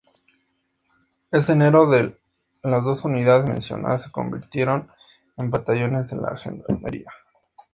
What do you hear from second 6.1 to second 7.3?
la gendarmería.